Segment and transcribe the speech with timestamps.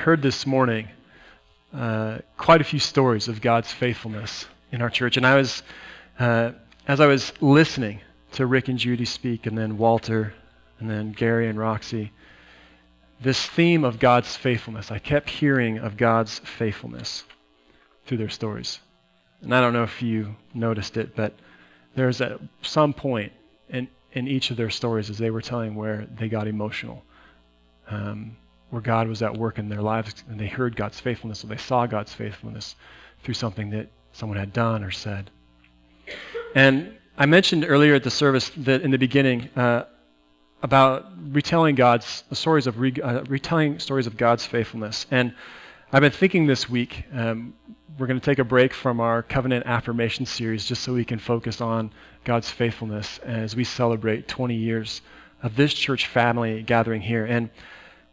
[0.00, 0.88] heard this morning
[1.74, 5.18] uh, quite a few stories of God's faithfulness in our church.
[5.18, 5.62] And I was,
[6.18, 6.52] uh,
[6.88, 8.00] as I was listening
[8.32, 10.32] to Rick and Judy speak, and then Walter,
[10.78, 12.12] and then Gary and Roxy,
[13.20, 17.24] this theme of God's faithfulness, I kept hearing of God's faithfulness
[18.06, 18.80] through their stories.
[19.42, 21.34] And I don't know if you noticed it, but
[21.94, 23.32] there's at some point
[23.68, 27.04] in, in each of their stories as they were telling where they got emotional.
[27.90, 28.38] Um,
[28.70, 31.56] where God was at work in their lives and they heard God's faithfulness or they
[31.56, 32.76] saw God's faithfulness
[33.22, 35.30] through something that someone had done or said.
[36.54, 39.84] And I mentioned earlier at the service that in the beginning uh,
[40.62, 45.06] about retelling God's stories of re, uh, retelling stories of God's faithfulness.
[45.10, 45.34] And
[45.92, 47.54] I've been thinking this week um,
[47.98, 51.18] we're going to take a break from our covenant affirmation series just so we can
[51.18, 51.92] focus on
[52.24, 55.02] God's faithfulness as we celebrate 20 years
[55.42, 57.24] of this church family gathering here.
[57.24, 57.50] And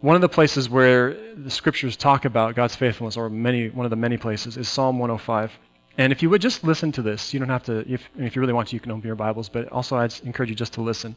[0.00, 3.90] one of the places where the scriptures talk about God's faithfulness, or many, one of
[3.90, 5.52] the many places, is Psalm 105.
[5.96, 8.40] And if you would just listen to this, you don't have to, if, if you
[8.40, 10.82] really want to, you can open your Bibles, but also I'd encourage you just to
[10.82, 11.16] listen.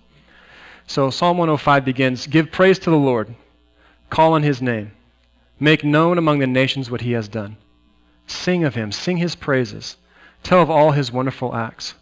[0.87, 3.35] So Psalm 105 begins Give praise to the Lord,
[4.09, 4.91] call on his name,
[5.59, 7.57] make known among the nations what he has done.
[8.25, 9.97] Sing of him, sing his praises,
[10.41, 11.93] tell of all his wonderful acts.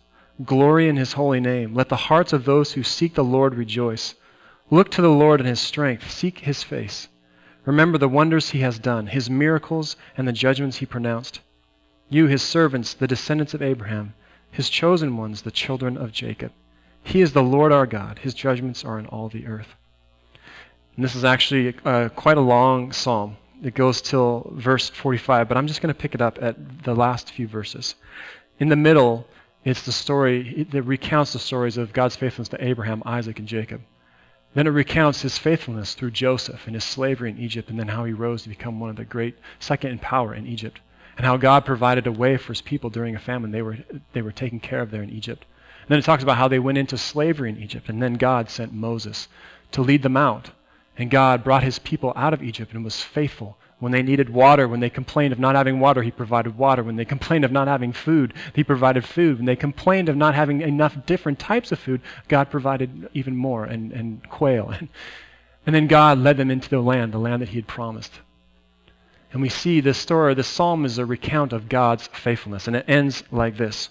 [0.46, 1.74] Glory in his holy name.
[1.74, 4.16] Let the hearts of those who seek the Lord rejoice.
[4.72, 7.08] Look to the Lord in his strength, seek his face.
[7.66, 11.40] Remember the wonders he has done, his miracles, and the judgments he pronounced.
[12.08, 14.14] You, his servants, the descendants of Abraham,
[14.52, 16.52] his chosen ones, the children of Jacob.
[17.04, 18.20] He is the Lord our God.
[18.20, 19.76] His judgments are in all the earth.
[20.96, 23.38] And this is actually uh, quite a long psalm.
[23.64, 26.94] It goes till verse 45, but I'm just going to pick it up at the
[26.94, 27.96] last few verses.
[28.60, 29.26] In the middle,
[29.66, 33.82] it's the story that recounts the stories of God's faithfulness to Abraham, Isaac, and Jacob.
[34.54, 38.04] Then it recounts his faithfulness through Joseph and his slavery in Egypt, and then how
[38.06, 40.80] he rose to become one of the great, second in power in Egypt,
[41.18, 43.52] and how God provided a way for his people during a famine.
[43.52, 43.78] They were,
[44.14, 45.46] they were taken care of there in Egypt.
[45.82, 48.50] And then it talks about how they went into slavery in Egypt, and then God
[48.50, 49.28] sent Moses
[49.72, 50.50] to lead them out.
[50.98, 54.68] And God brought his people out of Egypt and was faithful when they needed water,
[54.68, 56.84] when they complained of not having water, he provided water.
[56.84, 59.38] When they complained of not having food, he provided food.
[59.38, 63.64] When they complained of not having enough different types of food, God provided even more
[63.66, 64.74] and, and quail.
[65.66, 68.14] And then God led them into the land, the land that he had promised.
[69.32, 72.66] And we see this story, this psalm is a recount of God's faithfulness.
[72.66, 73.90] And it ends like this.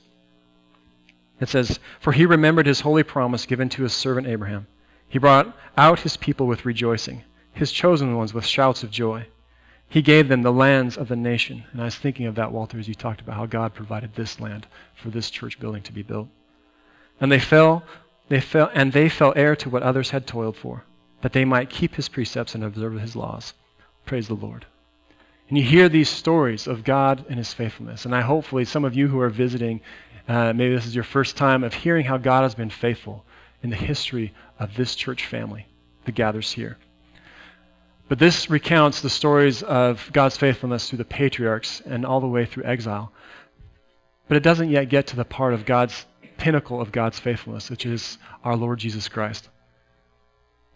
[1.41, 4.66] It says, For he remembered his holy promise given to his servant Abraham.
[5.09, 7.22] He brought out his people with rejoicing,
[7.53, 9.27] his chosen ones with shouts of joy.
[9.88, 11.65] He gave them the lands of the nation.
[11.72, 14.38] And I was thinking of that, Walter, as you talked about how God provided this
[14.38, 16.28] land for this church building to be built.
[17.21, 17.82] And they fell,
[18.28, 20.84] they fell, and they fell heir to what others had toiled for,
[21.22, 23.54] that they might keep his precepts and observe his laws.
[24.04, 24.66] Praise the Lord.
[25.48, 28.04] And you hear these stories of God and his faithfulness.
[28.04, 29.81] And I hopefully some of you who are visiting,
[30.28, 33.25] uh, maybe this is your first time of hearing how God has been faithful
[33.62, 35.66] in the history of this church family
[36.04, 36.77] that gathers here.
[38.09, 42.47] But this recounts the stories of God's faithfulness through the patriarchs and all the way
[42.47, 43.13] through exile.
[44.29, 46.07] But it doesn't yet get to the part of God's
[46.39, 49.49] pinnacle of God's faithfulness, which is our Lord Jesus Christ.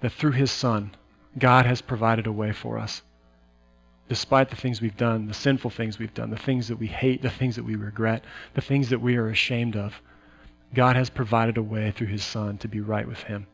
[0.01, 0.95] That through his Son,
[1.39, 3.01] God has provided a way for us.
[4.09, 7.23] Despite the things we've done, the sinful things we've done, the things that we hate,
[7.23, 9.95] the things that we regret, the things that we are ashamed of,
[10.75, 13.47] God has provided a way through his Son to be right with him,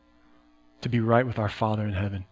[0.81, 2.25] to be right with our Father in heaven.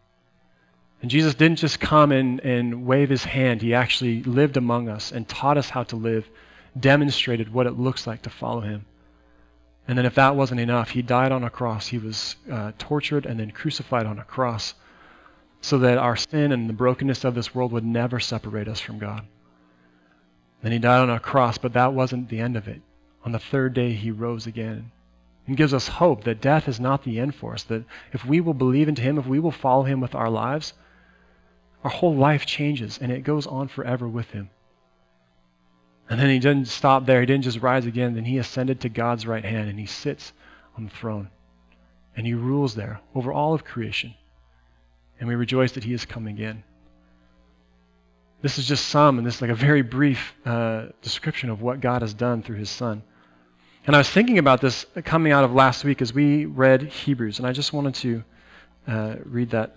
[1.03, 5.13] And Jesus didn't just come and, and wave his hand, he actually lived among us
[5.13, 6.29] and taught us how to live,
[6.79, 8.87] demonstrated what it looks like to follow him.
[9.89, 11.87] And then, if that wasn't enough, he died on a cross.
[11.87, 14.75] He was uh, tortured and then crucified on a cross
[15.61, 18.99] so that our sin and the brokenness of this world would never separate us from
[18.99, 19.27] God.
[20.63, 22.81] Then he died on a cross, but that wasn't the end of it.
[23.25, 24.91] On the third day, he rose again
[25.47, 28.41] and gives us hope that death is not the end for us, that if we
[28.41, 30.73] will believe into him, if we will follow him with our lives,
[31.85, 34.51] our whole life changes and it goes on forever with him.
[36.09, 37.21] And then he didn't stop there.
[37.21, 38.15] He didn't just rise again.
[38.15, 40.33] Then he ascended to God's right hand and he sits
[40.77, 41.31] on the throne.
[42.17, 44.15] And he rules there over all of creation.
[45.19, 46.65] And we rejoice that he is coming again.
[48.43, 51.81] This is just some, and this is like a very brief uh, description of what
[51.81, 53.03] God has done through his Son.
[53.87, 57.39] And I was thinking about this coming out of last week as we read Hebrews,
[57.39, 58.25] and I just wanted to
[58.87, 59.77] uh, read that.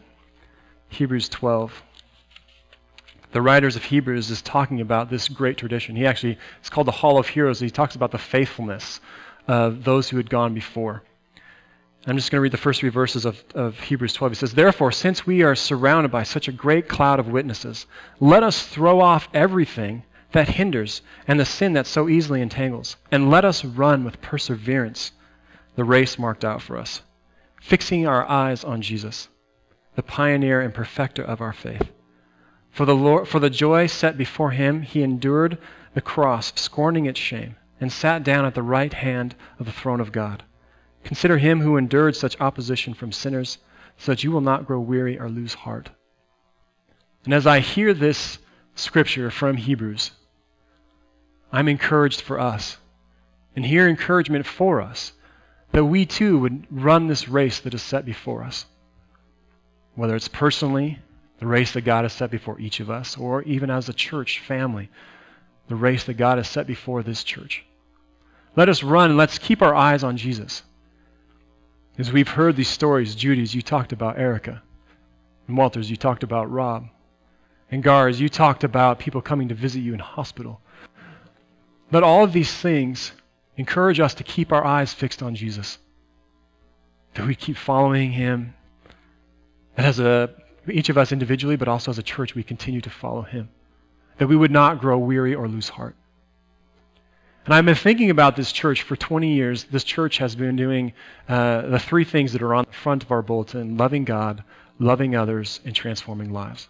[0.89, 1.71] Hebrews 12
[3.31, 5.95] the writers of Hebrews is talking about this great tradition.
[5.95, 7.59] He actually, it's called the Hall of Heroes.
[7.59, 8.99] He talks about the faithfulness
[9.47, 11.03] of those who had gone before.
[12.07, 14.31] I'm just going to read the first three verses of, of Hebrews 12.
[14.31, 17.85] He says, Therefore, since we are surrounded by such a great cloud of witnesses,
[18.19, 23.29] let us throw off everything that hinders and the sin that so easily entangles, and
[23.29, 25.11] let us run with perseverance
[25.75, 27.01] the race marked out for us,
[27.61, 29.27] fixing our eyes on Jesus,
[29.95, 31.89] the pioneer and perfecter of our faith.
[32.79, 35.57] For the, Lord, for the joy set before him, he endured
[35.95, 39.99] the cross, scorning its shame, and sat down at the right hand of the throne
[39.99, 40.43] of God.
[41.03, 43.57] Consider him who endured such opposition from sinners,
[43.97, 45.89] so that you will not grow weary or lose heart.
[47.25, 48.39] And as I hear this
[48.75, 50.11] scripture from Hebrews,
[51.51, 52.77] I'm encouraged for us
[53.57, 55.11] and hear encouragement for us
[55.73, 58.65] that we too would run this race that is set before us.
[59.95, 60.99] Whether it's personally,
[61.39, 64.39] the race that God has set before each of us, or even as a church
[64.39, 64.89] family,
[65.67, 67.65] the race that God has set before this church.
[68.55, 70.63] Let us run let's keep our eyes on Jesus.
[71.97, 74.61] As we've heard these stories, Judy's, you talked about Erica.
[75.47, 76.87] And Walters, you talked about Rob.
[77.71, 80.61] And Gars, you talked about people coming to visit you in hospital.
[81.91, 83.11] Let all of these things
[83.57, 85.77] encourage us to keep our eyes fixed on Jesus.
[87.13, 88.53] That we keep following him.
[89.75, 90.29] And as a
[90.71, 93.49] each of us individually, but also as a church, we continue to follow him.
[94.17, 95.95] That we would not grow weary or lose heart.
[97.45, 99.63] And I've been thinking about this church for 20 years.
[99.65, 100.93] This church has been doing
[101.27, 104.43] uh, the three things that are on the front of our bulletin loving God,
[104.77, 106.67] loving others, and transforming lives.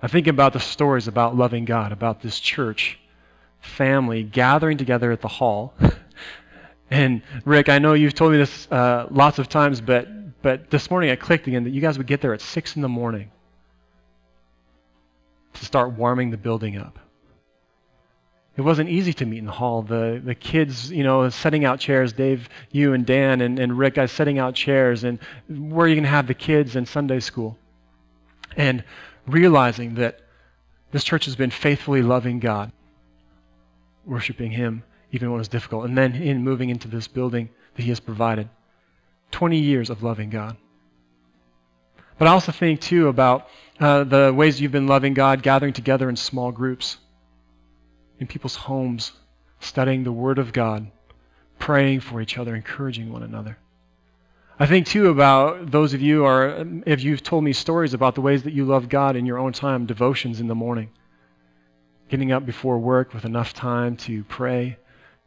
[0.00, 2.98] I think about the stories about loving God, about this church
[3.60, 5.74] family gathering together at the hall.
[6.90, 10.06] and Rick, I know you've told me this uh, lots of times, but
[10.46, 12.82] but this morning I clicked again that you guys would get there at six in
[12.82, 13.32] the morning
[15.54, 17.00] to start warming the building up.
[18.56, 19.82] It wasn't easy to meet in the hall.
[19.82, 22.12] The the kids, you know, setting out chairs.
[22.12, 25.96] Dave, you and Dan and, and Rick guys setting out chairs, and where are you
[25.96, 27.58] going to have the kids in Sunday school?
[28.56, 28.84] And
[29.26, 30.20] realizing that
[30.92, 32.70] this church has been faithfully loving God,
[34.04, 37.82] worshiping Him even when it was difficult, and then in moving into this building that
[37.82, 38.48] He has provided.
[39.36, 40.56] 20 years of loving God.
[42.16, 43.48] But I also think, too, about
[43.78, 46.96] uh, the ways you've been loving God, gathering together in small groups
[48.18, 49.12] in people's homes,
[49.60, 50.90] studying the Word of God,
[51.58, 53.58] praying for each other, encouraging one another.
[54.58, 58.22] I think too about those of you are if you've told me stories about the
[58.22, 60.88] ways that you love God in your own time, devotions in the morning.
[62.08, 64.78] Getting up before work with enough time to pray,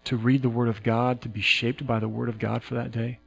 [0.06, 2.74] to read the Word of God, to be shaped by the Word of God for
[2.74, 3.20] that day.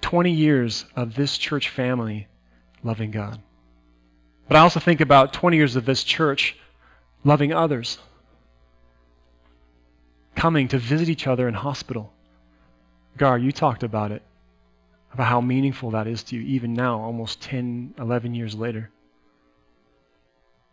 [0.00, 2.28] 20 years of this church family
[2.82, 3.40] loving God.
[4.46, 6.56] But I also think about 20 years of this church
[7.24, 7.98] loving others
[10.34, 12.12] coming to visit each other in hospital.
[13.16, 14.22] Gar, you talked about it,
[15.12, 18.90] about how meaningful that is to you, even now, almost 10, 11 years later.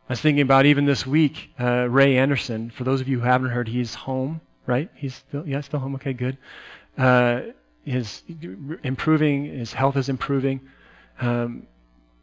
[0.07, 2.69] I was thinking about even this week, uh, Ray Anderson.
[2.69, 4.89] For those of you who haven't heard, he's home, right?
[4.93, 5.95] He's still, yeah, still home.
[5.95, 6.37] Okay, good.
[6.95, 7.41] Uh,
[7.85, 8.23] his
[8.83, 10.61] improving, his health is improving.
[11.21, 11.67] Um,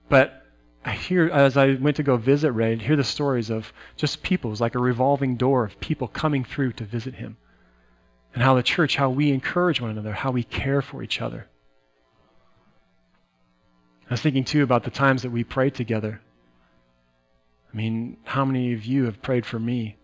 [0.08, 0.44] but
[0.84, 4.22] I hear, as I went to go visit Ray, I hear the stories of just
[4.22, 4.50] people.
[4.50, 7.36] It was like a revolving door of people coming through to visit him.
[8.34, 11.46] And how the church, how we encourage one another, how we care for each other.
[14.10, 16.20] I was thinking too about the times that we prayed together.
[17.72, 19.96] I mean, how many of you have prayed for me?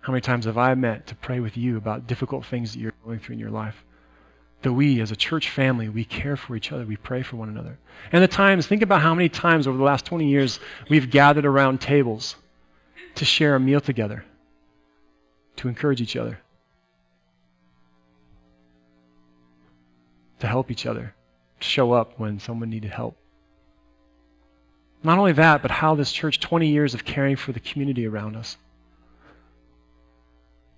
[0.00, 2.94] How many times have I met to pray with you about difficult things that you're
[3.04, 3.84] going through in your life?
[4.62, 7.48] That we as a church family, we care for each other, we pray for one
[7.48, 7.78] another.
[8.12, 11.46] And the times, think about how many times over the last 20 years we've gathered
[11.46, 12.36] around tables
[13.16, 14.24] to share a meal together,
[15.56, 16.38] to encourage each other,
[20.40, 21.14] to help each other,
[21.60, 23.16] to show up when someone needed help.
[25.02, 28.36] Not only that, but how this church, 20 years of caring for the community around
[28.36, 28.58] us.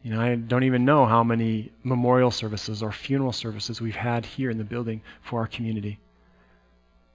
[0.02, 4.26] You know, I don't even know how many memorial services or funeral services we've had
[4.26, 6.00] here in the building for our community.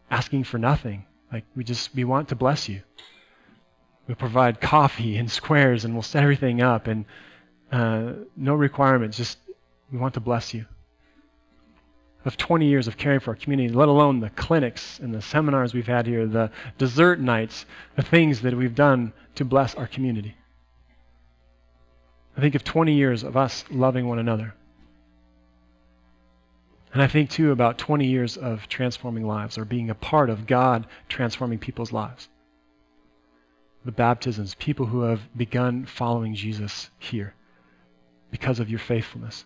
[0.10, 1.06] Asking for nothing.
[1.32, 2.82] Like we just we want to bless you.
[4.08, 7.04] We provide coffee and squares and we'll set everything up and
[7.74, 9.18] uh, no requirements.
[9.18, 9.38] Just
[9.92, 10.66] we want to bless you.
[12.24, 15.74] Of 20 years of caring for our community, let alone the clinics and the seminars
[15.74, 17.66] we've had here, the dessert nights,
[17.96, 20.36] the things that we've done to bless our community.
[22.38, 24.54] I think of 20 years of us loving one another.
[26.94, 30.48] And I think, too, about 20 years of transforming lives or being a part of
[30.48, 32.30] God transforming people's lives.
[33.86, 37.34] The baptisms, people who have begun following Jesus here
[38.32, 39.46] because of your faithfulness.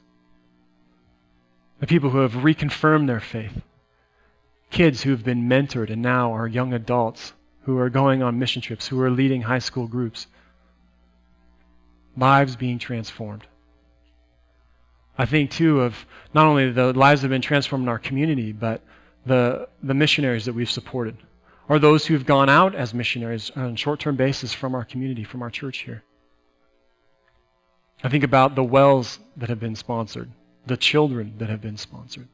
[1.79, 3.63] the people who have reconfirmed their faith,
[4.69, 7.33] kids who have been mentored and now are young adults
[7.63, 10.27] who are going on mission trips, who are leading high school groups,
[12.17, 13.45] lives being transformed.
[15.17, 18.51] I think, too, of not only the lives that have been transformed in our community,
[18.51, 18.81] but
[19.25, 21.17] the, the missionaries that we've supported,
[21.69, 25.23] or those who've gone out as missionaries on a short term basis from our community,
[25.23, 26.03] from our church here.
[28.03, 30.31] I think about the wells that have been sponsored,
[30.65, 32.27] the children that have been sponsored.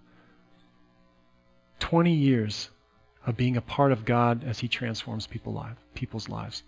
[1.79, 2.69] 20 years
[3.25, 6.63] of being a part of God as He transforms people life, people's lives.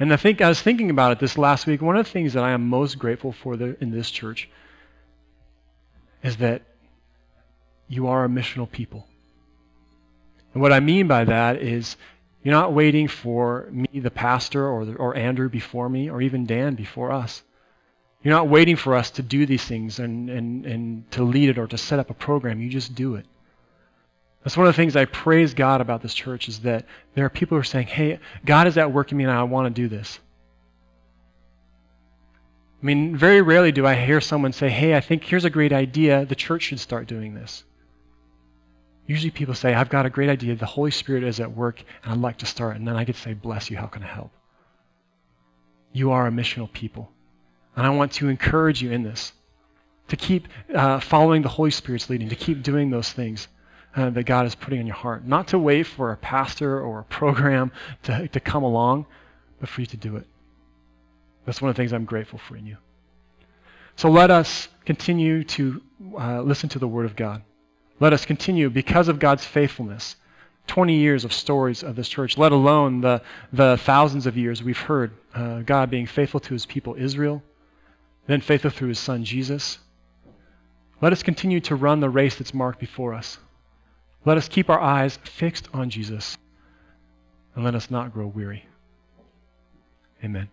[0.00, 1.82] And I think I was thinking about it this last week.
[1.82, 4.48] One of the things that I am most grateful for the, in this church
[6.22, 6.62] is that
[7.86, 9.06] you are a missional people.
[10.54, 11.96] And what I mean by that is
[12.42, 16.46] you're not waiting for me, the pastor, or, the, or Andrew before me, or even
[16.46, 17.42] Dan before us.
[18.22, 21.58] You're not waiting for us to do these things and, and, and to lead it
[21.58, 22.60] or to set up a program.
[22.60, 23.26] You just do it.
[24.42, 27.30] That's one of the things I praise God about this church is that there are
[27.30, 29.82] people who are saying, hey, God is at work in me and I want to
[29.82, 30.18] do this.
[32.82, 35.72] I mean, very rarely do I hear someone say, hey, I think here's a great
[35.72, 36.24] idea.
[36.24, 37.64] The church should start doing this.
[39.06, 40.54] Usually people say, I've got a great idea.
[40.54, 42.76] The Holy Spirit is at work, and I'd like to start.
[42.76, 43.76] And then I get to say, Bless you.
[43.76, 44.30] How can I help?
[45.92, 47.10] You are a missional people.
[47.76, 49.32] And I want to encourage you in this
[50.08, 53.48] to keep uh, following the Holy Spirit's leading, to keep doing those things
[53.96, 55.26] uh, that God is putting in your heart.
[55.26, 57.72] Not to wait for a pastor or a program
[58.04, 59.06] to, to come along,
[59.58, 60.26] but for you to do it.
[61.44, 62.76] That's one of the things I'm grateful for in you.
[63.96, 65.82] So let us continue to
[66.18, 67.42] uh, listen to the Word of God.
[67.98, 70.16] Let us continue, because of God's faithfulness,
[70.68, 73.20] 20 years of stories of this church, let alone the,
[73.52, 77.42] the thousands of years we've heard uh, God being faithful to his people Israel,
[78.26, 79.78] then faithful through his son Jesus.
[81.02, 83.38] Let us continue to run the race that's marked before us.
[84.24, 86.36] Let us keep our eyes fixed on Jesus,
[87.54, 88.64] and let us not grow weary.
[90.22, 90.48] Amen.